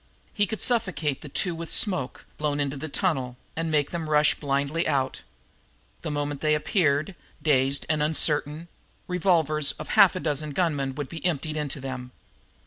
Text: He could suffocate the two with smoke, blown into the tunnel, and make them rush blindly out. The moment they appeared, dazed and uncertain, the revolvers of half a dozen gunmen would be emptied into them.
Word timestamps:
He 0.33 0.47
could 0.47 0.61
suffocate 0.61 1.21
the 1.21 1.29
two 1.29 1.53
with 1.53 1.69
smoke, 1.69 2.25
blown 2.39 2.59
into 2.59 2.75
the 2.75 2.89
tunnel, 2.89 3.37
and 3.55 3.69
make 3.69 3.91
them 3.91 4.09
rush 4.09 4.33
blindly 4.33 4.87
out. 4.87 5.21
The 6.01 6.09
moment 6.09 6.41
they 6.41 6.55
appeared, 6.55 7.13
dazed 7.43 7.85
and 7.87 8.01
uncertain, 8.01 8.61
the 8.61 8.67
revolvers 9.07 9.73
of 9.73 9.89
half 9.89 10.15
a 10.15 10.19
dozen 10.19 10.53
gunmen 10.53 10.95
would 10.95 11.07
be 11.07 11.23
emptied 11.23 11.55
into 11.55 11.79
them. 11.79 12.13